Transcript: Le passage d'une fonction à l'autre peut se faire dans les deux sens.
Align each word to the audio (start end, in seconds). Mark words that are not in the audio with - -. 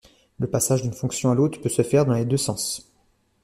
Le 0.39 0.47
passage 0.49 0.81
d'une 0.81 0.95
fonction 0.95 1.29
à 1.29 1.35
l'autre 1.35 1.61
peut 1.61 1.69
se 1.69 1.83
faire 1.83 2.07
dans 2.07 2.13
les 2.13 2.25
deux 2.25 2.35
sens. 2.35 2.91